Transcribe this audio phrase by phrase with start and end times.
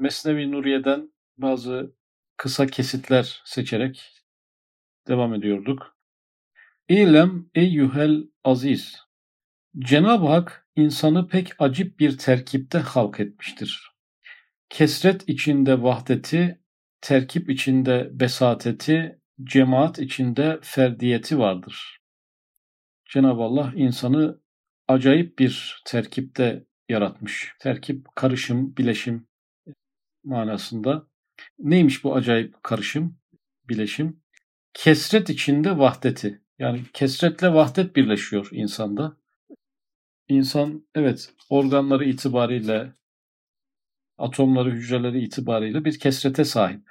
[0.00, 1.94] Mesnevi Nuriye'den bazı
[2.36, 4.12] kısa kesitler seçerek
[5.08, 5.96] devam ediyorduk.
[6.88, 8.96] İlem eyyuhel aziz.
[9.78, 13.90] Cenab-ı Hak insanı pek acip bir terkipte halk etmiştir.
[14.68, 16.60] Kesret içinde vahdeti,
[17.00, 22.00] terkip içinde besateti, cemaat içinde ferdiyeti vardır.
[23.10, 24.40] Cenab-ı Allah insanı
[24.88, 27.54] acayip bir terkipte yaratmış.
[27.60, 29.29] Terkip, karışım, bileşim
[30.24, 31.06] manasında.
[31.58, 33.18] Neymiş bu acayip karışım,
[33.68, 34.22] bileşim?
[34.74, 36.42] Kesret içinde vahdeti.
[36.58, 39.16] Yani kesretle vahdet birleşiyor insanda.
[40.28, 42.92] İnsan evet organları itibariyle,
[44.18, 46.90] atomları, hücreleri itibariyle bir kesrete sahip.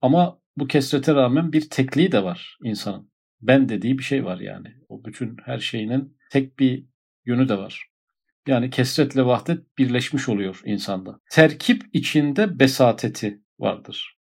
[0.00, 3.10] Ama bu kesrete rağmen bir tekliği de var insanın.
[3.40, 4.74] Ben dediği bir şey var yani.
[4.88, 6.86] O bütün her şeyinin tek bir
[7.26, 7.90] yönü de var.
[8.46, 11.20] Yani kesretle vahdet birleşmiş oluyor insanda.
[11.30, 14.18] Terkip içinde besateti vardır.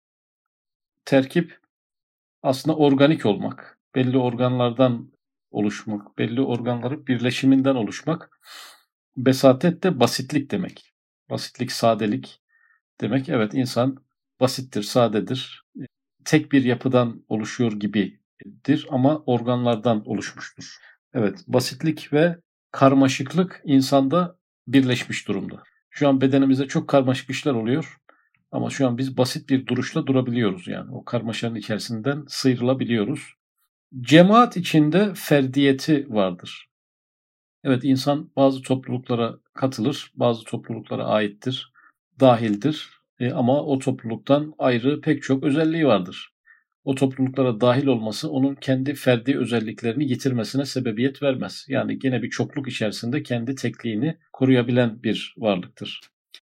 [1.05, 1.59] Terkip
[2.43, 5.13] aslında organik olmak, belli organlardan
[5.51, 8.31] oluşmak, belli organların birleşiminden oluşmak.
[9.17, 10.95] Besatet de basitlik demek.
[11.31, 12.43] Basitlik, sadelik
[13.01, 13.29] demek.
[13.29, 14.05] Evet insan
[14.41, 15.65] basittir, sadedir.
[16.25, 20.77] Tek bir yapıdan oluşuyor gibidir ama organlardan oluşmuştur.
[21.15, 22.37] Evet, basitlik ve
[22.73, 24.37] karmaşıklık insanda
[24.69, 25.63] birleşmiş durumda.
[25.91, 27.97] Şu an bedenimizde çok karmaşık işler oluyor.
[28.53, 30.91] Ama şu an biz basit bir duruşla durabiliyoruz yani.
[30.95, 33.35] O karmaşanın içerisinden sıyrılabiliyoruz.
[34.01, 36.71] Cemaat içinde ferdiyeti vardır.
[37.65, 41.73] Evet insan bazı topluluklara katılır, bazı topluluklara aittir,
[42.21, 43.01] dahildir.
[43.19, 46.30] E, ama o topluluktan ayrı pek çok özelliği vardır.
[46.85, 51.67] O topluluklara dahil olması onun kendi ferdi özelliklerini yitirmesine sebebiyet vermez.
[51.69, 56.01] Yani gene bir çokluk içerisinde kendi tekliğini koruyabilen bir varlıktır.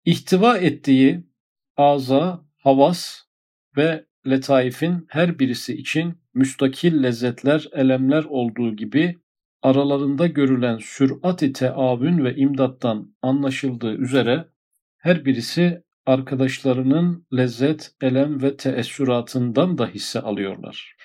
[0.04, 1.24] İhtiva ettiği
[1.76, 3.18] aza, havas
[3.76, 9.18] ve letaifin her birisi için müstakil lezzetler, elemler olduğu gibi
[9.62, 14.48] aralarında görülen sürat-i teavün ve imdattan anlaşıldığı üzere
[14.98, 20.96] her birisi arkadaşlarının lezzet, elem ve teessüratından da hisse alıyorlar.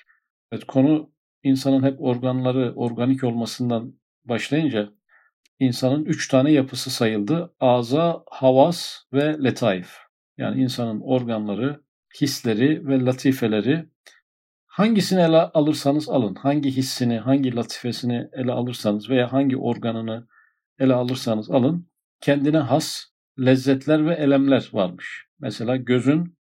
[0.52, 1.12] Evet konu
[1.42, 3.94] insanın hep organları organik olmasından
[4.24, 4.92] başlayınca
[5.58, 7.54] insanın üç tane yapısı sayıldı.
[7.60, 9.96] Aza, havas ve letaif.
[10.38, 11.80] Yani insanın organları,
[12.20, 13.88] hisleri ve latifeleri
[14.66, 20.26] hangisini ele alırsanız alın, hangi hissini, hangi latifesini ele alırsanız veya hangi organını
[20.78, 21.90] ele alırsanız alın,
[22.20, 25.26] kendine has lezzetler ve elemler varmış.
[25.40, 26.36] Mesela gözün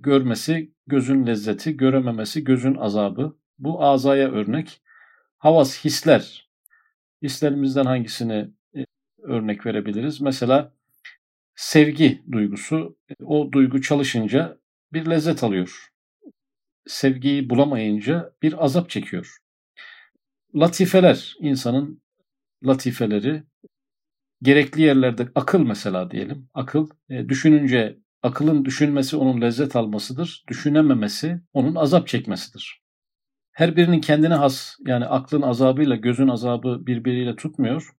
[0.00, 3.36] görmesi gözün lezzeti, görememesi gözün azabı.
[3.58, 4.82] Bu azaya örnek.
[5.38, 6.50] Havas hisler.
[7.22, 8.84] Hislerimizden hangisini e,
[9.22, 10.20] örnek verebiliriz?
[10.20, 10.74] Mesela
[11.54, 12.98] sevgi duygusu.
[13.24, 14.58] O duygu çalışınca
[14.92, 15.88] bir lezzet alıyor.
[16.86, 19.36] Sevgiyi bulamayınca bir azap çekiyor.
[20.54, 22.02] Latifeler, insanın
[22.66, 23.42] latifeleri
[24.42, 26.48] gerekli yerlerde akıl mesela diyelim.
[26.54, 30.44] Akıl e, düşününce akılın düşünmesi onun lezzet almasıdır.
[30.48, 32.82] Düşünememesi onun azap çekmesidir.
[33.52, 37.90] Her birinin kendine has yani aklın azabıyla gözün azabı birbiriyle tutmuyor.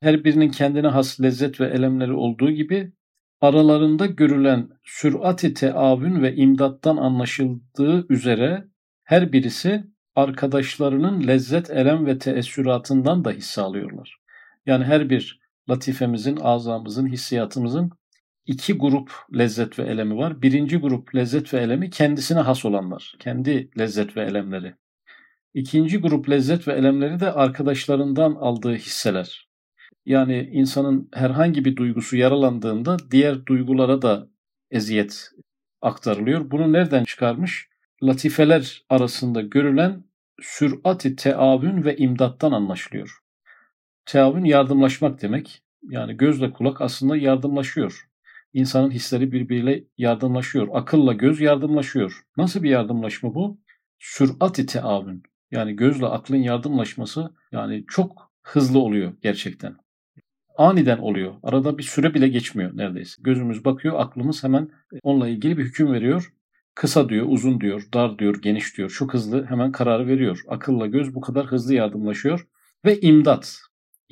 [0.00, 2.92] Her birinin kendine has lezzet ve elemleri olduğu gibi
[3.40, 8.64] aralarında görülen sürati teavün ve imdattan anlaşıldığı üzere
[9.04, 14.16] her birisi arkadaşlarının lezzet, elem ve teessüratından da hisse alıyorlar.
[14.66, 17.90] Yani her bir latifemizin, azamızın, hissiyatımızın
[18.46, 20.42] iki grup lezzet ve elemi var.
[20.42, 23.14] Birinci grup lezzet ve elemi kendisine has olanlar.
[23.18, 24.74] Kendi lezzet ve elemleri.
[25.54, 29.48] İkinci grup lezzet ve elemleri de arkadaşlarından aldığı hisseler.
[30.06, 34.28] Yani insanın herhangi bir duygusu yaralandığında diğer duygulara da
[34.70, 35.30] eziyet
[35.80, 36.50] aktarılıyor.
[36.50, 37.68] Bunu nereden çıkarmış?
[38.02, 40.04] Latifeler arasında görülen
[40.40, 43.21] sürati teavün ve imdattan anlaşılıyor.
[44.06, 45.62] Teavün yardımlaşmak demek.
[45.82, 48.08] Yani gözle kulak aslında yardımlaşıyor.
[48.52, 50.68] İnsanın hisleri birbiriyle yardımlaşıyor.
[50.72, 52.22] Akılla göz yardımlaşıyor.
[52.36, 53.60] Nasıl bir yardımlaşma bu?
[53.98, 55.22] Sürati teavün.
[55.50, 59.76] Yani gözle aklın yardımlaşması yani çok hızlı oluyor gerçekten.
[60.58, 61.34] Aniden oluyor.
[61.42, 63.22] Arada bir süre bile geçmiyor neredeyse.
[63.24, 64.68] Gözümüz bakıyor, aklımız hemen
[65.02, 66.32] onunla ilgili bir hüküm veriyor.
[66.74, 68.90] Kısa diyor, uzun diyor, dar diyor, geniş diyor.
[68.90, 70.42] Çok hızlı hemen kararı veriyor.
[70.48, 72.46] Akılla göz bu kadar hızlı yardımlaşıyor.
[72.84, 73.58] Ve imdat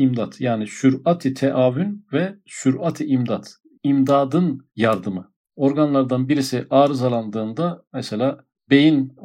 [0.01, 3.57] imdat yani sürati teavün ve sürati imdat.
[3.83, 5.33] İmdadın yardımı.
[5.57, 9.17] Organlardan birisi arızalandığında mesela beyin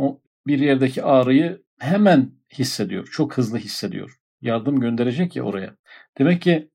[0.48, 3.07] bir yerdeki ağrıyı hemen hissediyor.
[3.12, 4.19] Çok hızlı hissediyor.
[4.42, 5.75] Yardım gönderecek ya oraya.
[6.19, 6.69] Demek ki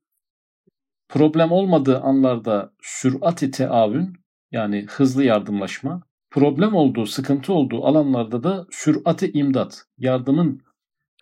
[1.09, 4.13] problem olmadığı anlarda sürati teavün
[4.51, 6.03] yani hızlı yardımlaşma.
[6.29, 10.61] Problem olduğu, sıkıntı olduğu alanlarda da sürati imdat, yardımın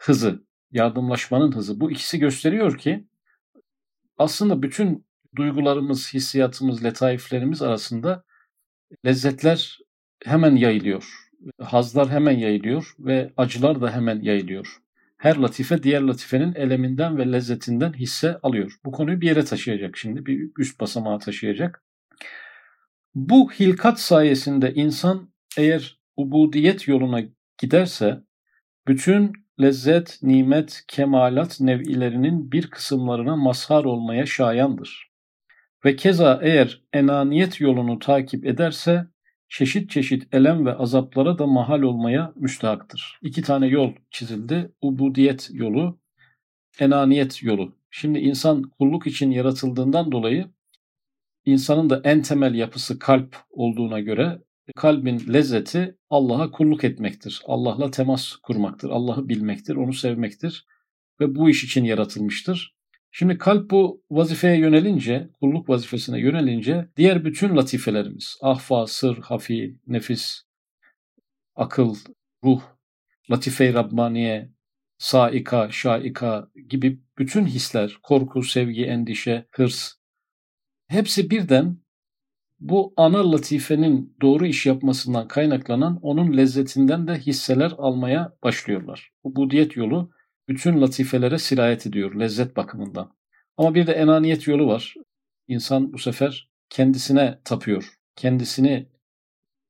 [0.01, 1.79] hızı, yardımlaşmanın hızı.
[1.79, 3.07] Bu ikisi gösteriyor ki
[4.17, 5.05] aslında bütün
[5.35, 8.23] duygularımız, hissiyatımız, letaiflerimiz arasında
[9.05, 9.79] lezzetler
[10.25, 11.29] hemen yayılıyor.
[11.61, 14.77] Hazlar hemen yayılıyor ve acılar da hemen yayılıyor.
[15.17, 18.79] Her latife diğer latifenin eleminden ve lezzetinden hisse alıyor.
[18.85, 21.83] Bu konuyu bir yere taşıyacak şimdi, bir üst basamağa taşıyacak.
[23.15, 27.21] Bu hilkat sayesinde insan eğer ubudiyet yoluna
[27.57, 28.23] giderse
[28.87, 35.09] bütün lezzet, nimet, kemalat nev'ilerinin bir kısımlarına mazhar olmaya şayandır.
[35.85, 39.07] Ve keza eğer enaniyet yolunu takip ederse
[39.49, 43.19] çeşit çeşit elem ve azaplara da mahal olmaya müstahaktır.
[43.21, 44.71] İki tane yol çizildi.
[44.81, 45.99] Ubudiyet yolu,
[46.79, 47.75] enaniyet yolu.
[47.91, 50.45] Şimdi insan kulluk için yaratıldığından dolayı
[51.45, 54.39] insanın da en temel yapısı kalp olduğuna göre
[54.75, 57.41] kalbin lezzeti Allah'a kulluk etmektir.
[57.45, 58.89] Allah'la temas kurmaktır.
[58.89, 60.65] Allah'ı bilmektir, onu sevmektir
[61.19, 62.75] ve bu iş için yaratılmıştır.
[63.11, 70.41] Şimdi kalp bu vazifeye yönelince, kulluk vazifesine yönelince diğer bütün latifelerimiz, ahfa, sır, hafi, nefis,
[71.55, 71.95] akıl,
[72.43, 72.61] ruh,
[73.31, 74.51] latife-i Rabbaniye,
[74.97, 79.93] saika, şaika gibi bütün hisler, korku, sevgi, endişe, hırs,
[80.87, 81.77] hepsi birden
[82.59, 89.11] bu ana latifenin doğru iş yapmasından kaynaklanan onun lezzetinden de hisseler almaya başlıyorlar.
[89.23, 90.11] Bu budiyet yolu
[90.47, 93.11] bütün latifelere sirayet ediyor lezzet bakımından.
[93.57, 94.95] Ama bir de enaniyet yolu var.
[95.47, 97.93] İnsan bu sefer kendisine tapıyor.
[98.15, 98.87] Kendisini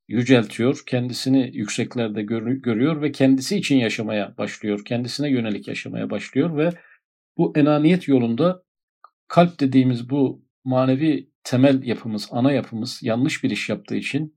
[0.07, 4.85] yüceltiyor, kendisini yükseklerde görüyor ve kendisi için yaşamaya başlıyor.
[4.85, 6.69] Kendisine yönelik yaşamaya başlıyor ve
[7.37, 8.63] bu enaniyet yolunda
[9.27, 14.35] kalp dediğimiz bu manevi temel yapımız, ana yapımız yanlış bir iş yaptığı için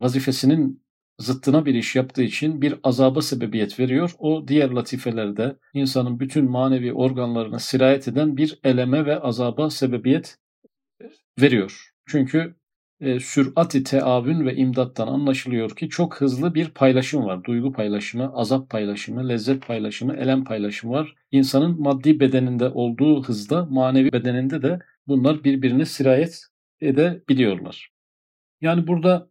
[0.00, 0.84] vazifesinin
[1.18, 4.14] zıttına bir iş yaptığı için bir azaba sebebiyet veriyor.
[4.18, 10.38] O diğer latifelerde insanın bütün manevi organlarına sirayet eden bir eleme ve azaba sebebiyet
[11.40, 11.90] veriyor.
[12.06, 12.54] Çünkü
[13.00, 17.44] e, sürati teavün ve imdattan anlaşılıyor ki çok hızlı bir paylaşım var.
[17.44, 21.14] Duygu paylaşımı, azap paylaşımı, lezzet paylaşımı, elem paylaşımı var.
[21.30, 26.42] İnsanın maddi bedeninde olduğu hızda manevi bedeninde de bunlar birbirine sirayet
[26.80, 27.90] edebiliyorlar.
[28.60, 29.30] Yani burada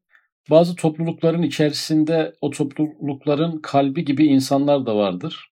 [0.49, 5.53] bazı toplulukların içerisinde o toplulukların kalbi gibi insanlar da vardır.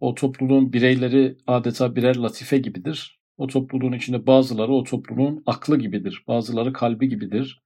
[0.00, 3.20] O topluluğun bireyleri adeta birer latife gibidir.
[3.36, 6.24] O topluluğun içinde bazıları o topluluğun aklı gibidir.
[6.28, 7.62] Bazıları kalbi gibidir.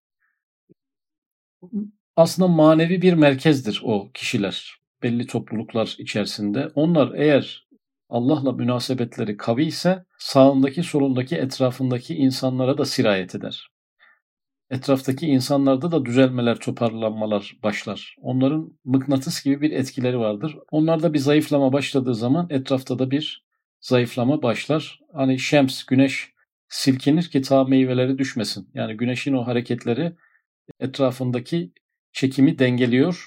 [2.17, 4.75] Aslında manevi bir merkezdir o kişiler.
[5.03, 6.69] Belli topluluklar içerisinde.
[6.75, 7.69] Onlar eğer
[8.11, 13.71] Allah'la münasebetleri kavi ise sağındaki solundaki etrafındaki insanlara da sirayet eder
[14.71, 18.17] etraftaki insanlarda da düzelmeler, toparlanmalar başlar.
[18.21, 20.57] Onların mıknatıs gibi bir etkileri vardır.
[20.71, 23.45] Onlarda bir zayıflama başladığı zaman etrafta da bir
[23.81, 25.01] zayıflama başlar.
[25.13, 26.33] Hani şems, güneş
[26.69, 28.71] silkinir ki ta meyveleri düşmesin.
[28.75, 30.13] Yani güneşin o hareketleri
[30.81, 31.73] etrafındaki
[32.13, 33.27] çekimi dengeliyor.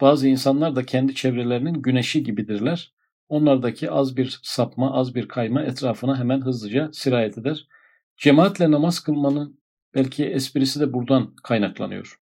[0.00, 2.92] Bazı insanlar da kendi çevrelerinin güneşi gibidirler.
[3.30, 7.68] Onlardaki az bir sapma, az bir kayma etrafına hemen hızlıca sirayet eder.
[8.16, 9.60] Cemaatle namaz kılmanın
[9.94, 12.20] Belki esprisi de buradan kaynaklanıyor.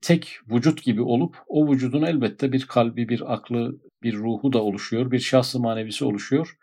[0.00, 5.10] Tek vücut gibi olup o vücudun elbette bir kalbi, bir aklı, bir ruhu da oluşuyor.
[5.10, 6.58] Bir şahsı manevisi oluşuyor.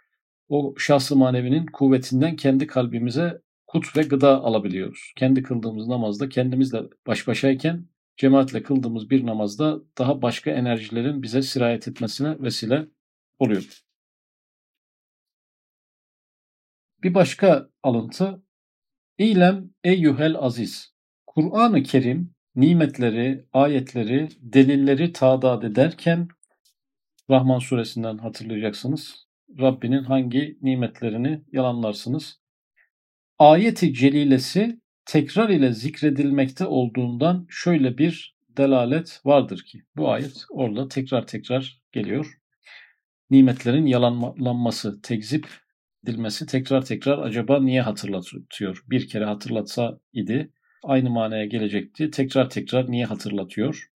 [0.49, 5.13] O şahsı manevinin kuvvetinden kendi kalbimize kut ve gıda alabiliyoruz.
[5.15, 7.85] Kendi kıldığımız namazda kendimizle baş başayken
[8.17, 12.87] cemaatle kıldığımız bir namazda daha başka enerjilerin bize sirayet etmesine vesile
[13.43, 13.83] oluyor.
[17.03, 18.43] Bir başka alıntı
[19.17, 20.93] İlem eyyuhel aziz.
[21.27, 26.27] Kur'an-ı Kerim nimetleri, ayetleri, delilleri tadat ederken
[27.29, 29.27] Rahman suresinden hatırlayacaksınız.
[29.59, 32.39] Rabbinin hangi nimetlerini yalanlarsınız?
[33.39, 41.27] Ayeti celilesi tekrar ile zikredilmekte olduğundan şöyle bir delalet vardır ki bu ayet orada tekrar
[41.27, 42.42] tekrar geliyor.
[43.33, 45.47] Nimetlerin yalanlanması, tekzip
[46.03, 48.83] edilmesi tekrar tekrar acaba niye hatırlatıyor?
[48.89, 50.51] Bir kere hatırlatsa idi
[50.83, 52.11] aynı manaya gelecekti.
[52.11, 53.87] Tekrar tekrar niye hatırlatıyor?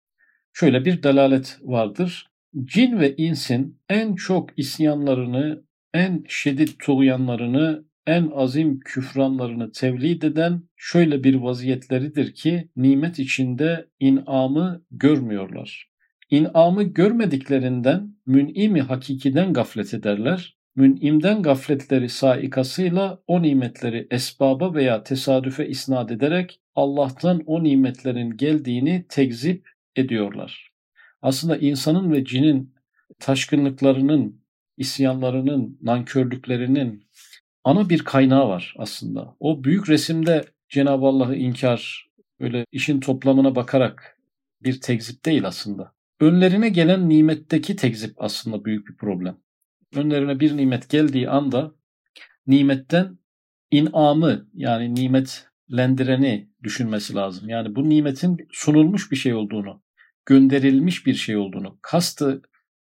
[0.52, 2.26] Şöyle bir delalet vardır.
[2.64, 5.64] Cin ve insin en çok isyanlarını,
[5.94, 14.84] en şiddet tuğyanlarını, en azim küfranlarını tevlid eden şöyle bir vaziyetleridir ki nimet içinde inamı
[14.90, 15.95] görmüyorlar.
[16.30, 26.11] İnamı görmediklerinden mün'imi hakikiden gaflet ederler mün'imden gafletleri saikasıyla o nimetleri esbaba veya tesadüfe isnat
[26.11, 30.73] ederek Allah'tan o nimetlerin geldiğini tekzip ediyorlar.
[31.23, 32.75] Aslında insanın ve cinin
[33.18, 34.40] taşkınlıklarının,
[34.76, 37.06] isyanlarının, nankörlüklerinin
[37.64, 39.37] ana bir kaynağı var aslında.
[39.40, 44.18] O büyük resimde Cenab-ı Allah'ı inkar, öyle işin toplamına bakarak
[44.62, 45.95] bir tekzip değil aslında.
[46.20, 49.38] Önlerine gelen nimetteki tekzip aslında büyük bir problem.
[49.94, 51.75] Önlerine bir nimet geldiği anda
[52.46, 53.18] nimetten
[53.70, 57.49] inamı yani nimetlendireni düşünmesi lazım.
[57.49, 59.82] Yani bu nimetin sunulmuş bir şey olduğunu,
[60.26, 62.42] gönderilmiş bir şey olduğunu, kastı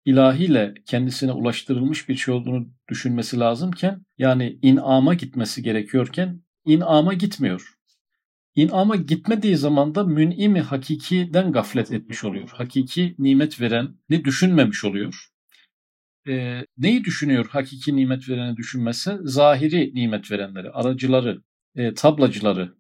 [0.04, 7.79] ilahiyle kendisine ulaştırılmış bir şey olduğunu düşünmesi lazımken yani inama gitmesi gerekiyorken inama gitmiyor.
[8.54, 12.48] İnama gitmediği zaman da mün'imi hakikiden gaflet etmiş oluyor.
[12.48, 15.26] Hakiki nimet veren ne düşünmemiş oluyor.
[16.28, 19.18] E, neyi düşünüyor hakiki nimet vereni düşünmesi?
[19.22, 21.42] Zahiri nimet verenleri, aracıları,
[21.76, 22.74] e, tablacıları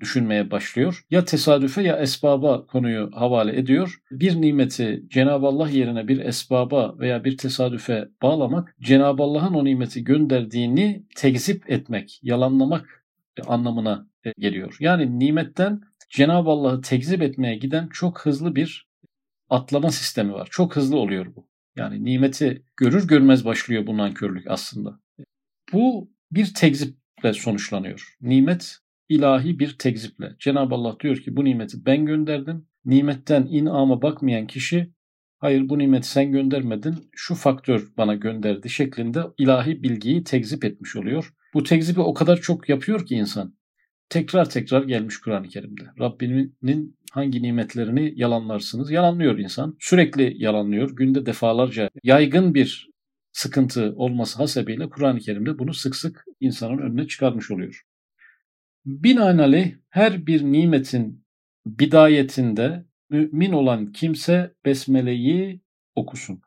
[0.00, 1.04] düşünmeye başlıyor.
[1.10, 4.00] Ya tesadüfe ya esbaba konuyu havale ediyor.
[4.10, 10.04] Bir nimeti Cenab-ı Allah yerine bir esbaba veya bir tesadüfe bağlamak, Cenab-ı Allah'ın o nimeti
[10.04, 12.97] gönderdiğini tekzip etmek, yalanlamak
[13.42, 14.76] anlamına e, geliyor.
[14.80, 15.80] Yani nimetten
[16.10, 18.88] Cenab-ı Allah'ı tekzip etmeye giden çok hızlı bir
[19.50, 20.48] atlama sistemi var.
[20.50, 21.48] Çok hızlı oluyor bu.
[21.76, 25.00] Yani nimeti görür görmez başlıyor bu nankörlük aslında.
[25.72, 28.16] Bu bir tekziple sonuçlanıyor.
[28.20, 28.76] Nimet
[29.08, 30.36] ilahi bir tekziple.
[30.38, 32.66] Cenab-ı Allah diyor ki bu nimeti ben gönderdim.
[32.84, 34.92] Nimetten inama bakmayan kişi
[35.38, 41.34] hayır bu nimeti sen göndermedin şu faktör bana gönderdi şeklinde ilahi bilgiyi tekzip etmiş oluyor.
[41.54, 43.58] Bu tekzibi o kadar çok yapıyor ki insan.
[44.08, 45.82] Tekrar tekrar gelmiş Kur'an-ı Kerim'de.
[46.00, 48.90] Rabbinin hangi nimetlerini yalanlarsınız?
[48.90, 49.76] Yalanlıyor insan.
[49.80, 50.96] Sürekli yalanlıyor.
[50.96, 52.90] Günde defalarca yaygın bir
[53.32, 57.82] sıkıntı olması hasebiyle Kur'an-ı Kerim'de bunu sık sık insanın önüne çıkarmış oluyor.
[58.86, 61.24] Binaenaleyh her bir nimetin
[61.66, 65.60] bidayetinde mümin olan kimse besmeleyi
[65.94, 66.42] okusun.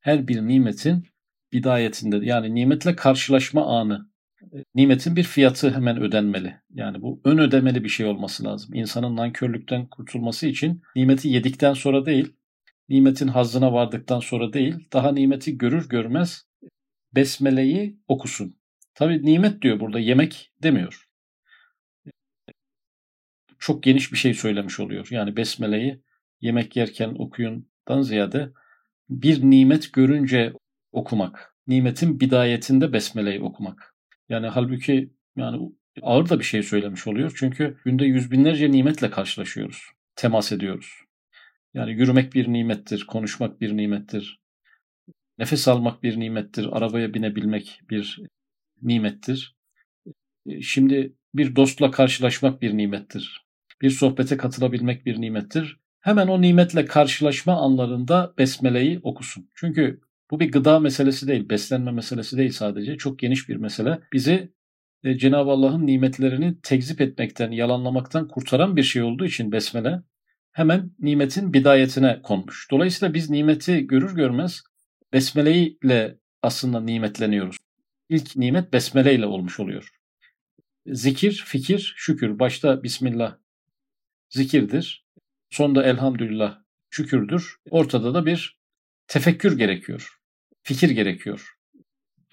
[0.00, 1.04] Her bir nimetin
[1.52, 4.12] bidayetinde yani nimetle karşılaşma anı.
[4.74, 6.56] Nimetin bir fiyatı hemen ödenmeli.
[6.70, 8.74] Yani bu ön ödemeli bir şey olması lazım.
[8.74, 12.32] İnsanın nankörlükten kurtulması için nimeti yedikten sonra değil,
[12.88, 16.46] nimetin hazzına vardıktan sonra değil, daha nimeti görür görmez
[17.14, 18.56] besmeleyi okusun.
[18.94, 21.12] Tabi nimet diyor burada yemek demiyor
[23.62, 25.08] çok geniş bir şey söylemiş oluyor.
[25.10, 26.02] Yani besmeleyi
[26.40, 28.52] yemek yerken okuyundan ziyade
[29.10, 30.52] bir nimet görünce
[30.92, 31.54] okumak.
[31.66, 33.94] Nimetin bidayetinde besmeleyi okumak.
[34.28, 35.72] Yani halbuki yani
[36.02, 37.32] ağır da bir şey söylemiş oluyor.
[37.36, 39.82] Çünkü günde yüz binlerce nimetle karşılaşıyoruz.
[40.16, 41.00] Temas ediyoruz.
[41.74, 44.40] Yani yürümek bir nimettir, konuşmak bir nimettir.
[45.38, 48.20] Nefes almak bir nimettir, arabaya binebilmek bir
[48.82, 49.56] nimettir.
[50.62, 53.42] Şimdi bir dostla karşılaşmak bir nimettir
[53.82, 55.80] bir sohbete katılabilmek bir nimettir.
[56.00, 59.50] Hemen o nimetle karşılaşma anlarında besmeleyi okusun.
[59.54, 60.00] Çünkü
[60.32, 62.96] bu bir gıda meselesi değil, beslenme meselesi değil sadece.
[62.96, 64.00] Çok geniş bir mesele.
[64.12, 64.52] Bizi
[65.04, 70.02] e, Cenab-ı Allah'ın nimetlerini tekzip etmekten, yalanlamaktan kurtaran bir şey olduğu için besmele
[70.52, 72.68] hemen nimetin bidayetine konmuş.
[72.70, 74.62] Dolayısıyla biz nimeti görür görmez
[75.12, 77.56] besmele ile aslında nimetleniyoruz.
[78.08, 79.90] İlk nimet besmele ile olmuş oluyor.
[80.86, 82.38] Zikir, fikir, şükür.
[82.38, 83.36] Başta Bismillah
[84.30, 85.06] zikirdir.
[85.50, 86.58] Sonda elhamdülillah
[86.90, 87.56] şükürdür.
[87.70, 88.58] Ortada da bir
[89.06, 90.21] tefekkür gerekiyor.
[90.62, 91.52] Fikir gerekiyor.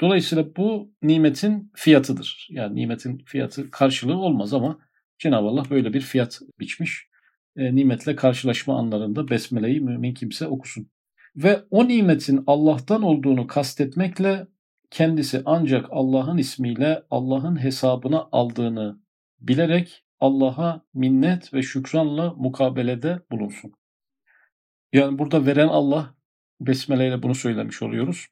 [0.01, 2.47] Dolayısıyla bu nimetin fiyatıdır.
[2.51, 4.79] Yani nimetin fiyatı karşılığı olmaz ama
[5.19, 7.07] Cenab-ı Allah böyle bir fiyat biçmiş.
[7.55, 10.89] E, nimetle karşılaşma anlarında besmeleyi mümin kimse okusun.
[11.35, 14.47] Ve o nimetin Allah'tan olduğunu kastetmekle
[14.91, 18.99] kendisi ancak Allah'ın ismiyle Allah'ın hesabına aldığını
[19.39, 23.73] bilerek Allah'a minnet ve şükranla mukabelede bulunsun.
[24.93, 26.15] Yani burada veren Allah,
[26.61, 28.27] Besmele ile bunu söylemiş oluyoruz.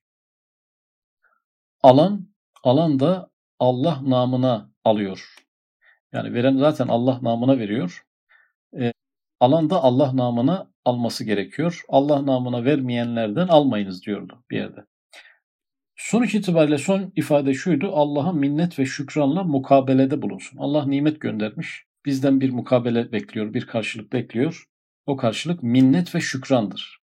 [1.84, 2.28] Alan,
[2.64, 3.30] alan da
[3.60, 5.36] Allah namına alıyor.
[6.14, 8.06] Yani veren zaten Allah namına veriyor.
[8.80, 8.94] E,
[9.40, 11.82] alan da Allah namına alması gerekiyor.
[11.90, 14.86] Allah namına vermeyenlerden almayınız diyordu bir yerde.
[15.96, 17.92] Sonuç itibariyle son ifade şuydu.
[17.94, 20.58] Allah'a minnet ve şükranla mukabelede bulunsun.
[20.58, 21.86] Allah nimet göndermiş.
[22.06, 24.66] Bizden bir mukabele bekliyor, bir karşılık bekliyor.
[25.06, 27.00] O karşılık minnet ve şükrandır.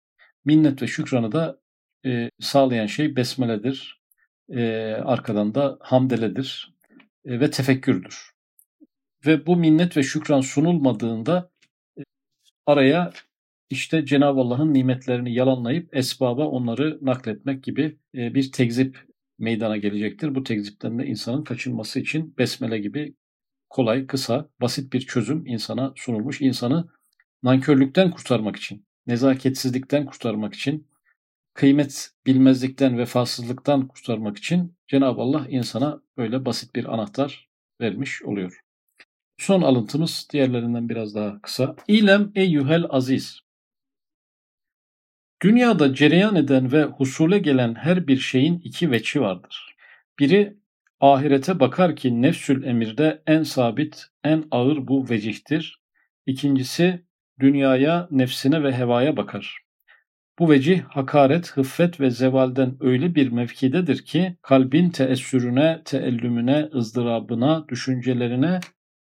[0.45, 1.60] Minnet ve şükranı da
[2.05, 4.01] e, sağlayan şey besmeledir.
[4.50, 6.75] E, arkadan da hamdeledir
[7.25, 8.31] e, ve tefekkürdür.
[9.25, 11.51] Ve bu minnet ve şükran sunulmadığında
[11.98, 12.01] e,
[12.65, 13.13] araya
[13.69, 19.05] işte Cenab-ı Allah'ın nimetlerini yalanlayıp esbaba onları nakletmek gibi e, bir tekzip
[19.39, 20.36] meydana gelecektir.
[20.36, 23.15] Bu tekzipten de insanın kaçınması için besmele gibi
[23.69, 26.41] kolay, kısa, basit bir çözüm insana sunulmuş.
[26.41, 26.88] İnsanı
[27.43, 30.88] nankörlükten kurtarmak için, nezaketsizlikten kurtarmak için,
[31.53, 37.50] kıymet bilmezlikten, vefasızlıktan kurtarmak için Cenab-ı Allah insana böyle basit bir anahtar
[37.82, 38.62] vermiş oluyor.
[39.38, 41.75] Son alıntımız diğerlerinden biraz daha kısa.
[41.88, 43.39] İlem eyyuhel aziz.
[45.41, 49.75] Dünyada cereyan eden ve husule gelen her bir şeyin iki veçi vardır.
[50.20, 50.58] Biri
[51.00, 55.82] ahirete bakar ki nefsül emirde en sabit, en ağır bu vecihtir.
[56.25, 57.06] İkincisi
[57.41, 59.57] dünyaya, nefsine ve hevaya bakar.
[60.39, 68.60] Bu vecih hakaret, hıffet ve zevalden öyle bir mevkidedir ki kalbin teessürüne, teellümüne, ızdırabına, düşüncelerine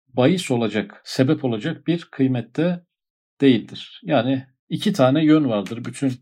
[0.09, 2.85] bahis olacak, sebep olacak bir kıymette
[3.41, 4.01] değildir.
[4.05, 6.13] Yani iki tane yön vardır bütün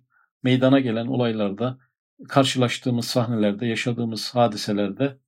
[0.43, 1.79] meydana gelen olaylarda,
[2.29, 5.19] karşılaştığımız sahnelerde, yaşadığımız hadiselerde,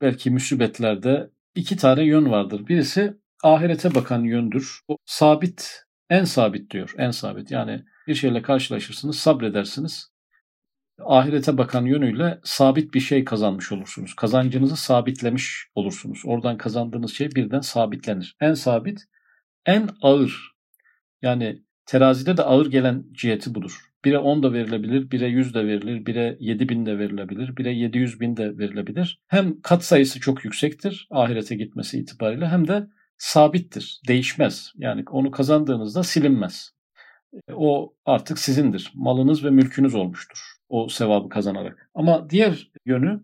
[0.00, 2.66] belki müsibetlerde iki tane yön vardır.
[2.66, 4.80] Birisi ahirete bakan yöndür.
[4.88, 7.50] O sabit, en sabit diyor, en sabit.
[7.50, 10.12] Yani bir şeyle karşılaşırsınız, sabredersiniz.
[11.04, 14.14] Ahirete bakan yönüyle sabit bir şey kazanmış olursunuz.
[14.14, 16.22] Kazancınızı sabitlemiş olursunuz.
[16.24, 18.36] Oradan kazandığınız şey birden sabitlenir.
[18.40, 19.00] En sabit,
[19.66, 20.52] en ağır.
[21.22, 23.78] Yani terazide de ağır gelen ciheti budur.
[24.04, 28.20] Bire 10 da verilebilir, bire 100 de verilir, bire 7 bin de verilebilir, bire 700
[28.20, 29.20] bin de verilebilir.
[29.28, 32.86] Hem kat sayısı çok yüksektir ahirete gitmesi itibariyle hem de
[33.18, 34.72] sabittir, değişmez.
[34.76, 36.72] Yani onu kazandığınızda silinmez.
[37.52, 38.92] O artık sizindir.
[38.94, 40.38] Malınız ve mülkünüz olmuştur.
[40.68, 41.90] O sevabı kazanarak.
[41.94, 43.22] Ama diğer yönü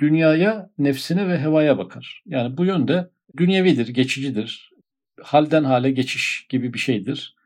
[0.00, 2.22] dünyaya, nefsine ve hevaya bakar.
[2.26, 4.70] Yani bu yönde dünyevidir, geçicidir.
[5.22, 7.36] Halden hale geçiş gibi bir şeydir.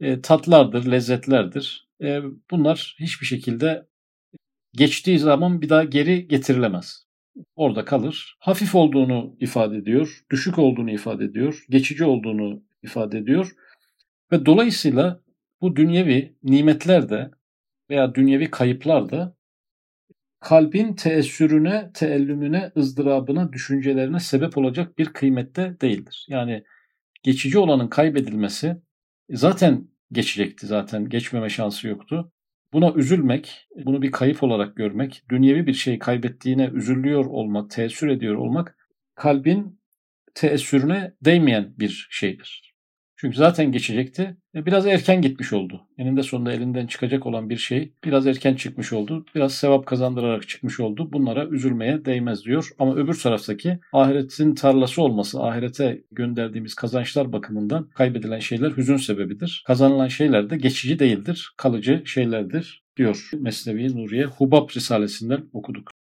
[0.00, 1.88] E, tatlardır, lezzetlerdir.
[2.02, 3.86] E, bunlar hiçbir şekilde
[4.72, 7.05] geçtiği zaman bir daha geri getirilemez.
[7.56, 8.36] Orada kalır.
[8.40, 13.52] Hafif olduğunu ifade ediyor, düşük olduğunu ifade ediyor, geçici olduğunu ifade ediyor.
[14.32, 15.20] Ve dolayısıyla
[15.60, 17.30] bu dünyevi nimetler de
[17.90, 19.36] veya dünyevi kayıplar da
[20.40, 26.26] kalbin teessürüne, teellümüne, ızdırabına, düşüncelerine sebep olacak bir kıymette değildir.
[26.28, 26.64] Yani
[27.22, 28.76] geçici olanın kaybedilmesi
[29.30, 32.32] zaten geçecekti zaten geçmeme şansı yoktu.
[32.72, 38.34] Buna üzülmek, bunu bir kayıp olarak görmek, dünyevi bir şey kaybettiğine üzülüyor olmak, teessür ediyor
[38.34, 38.76] olmak
[39.14, 39.80] kalbin
[40.34, 42.75] teessürüne değmeyen bir şeydir.
[43.16, 44.36] Çünkü zaten geçecekti.
[44.54, 45.80] E, biraz erken gitmiş oldu.
[45.98, 49.24] Eninde sonunda elinden çıkacak olan bir şey biraz erken çıkmış oldu.
[49.34, 51.12] Biraz sevap kazandırarak çıkmış oldu.
[51.12, 52.68] Bunlara üzülmeye değmez diyor.
[52.78, 59.64] Ama öbür taraftaki ahiretin tarlası olması, ahirete gönderdiğimiz kazançlar bakımından kaybedilen şeyler hüzün sebebidir.
[59.66, 65.95] Kazanılan şeyler de geçici değildir, kalıcı şeylerdir diyor Mesnevi Nuriye Hubab Risalesinden okuduk.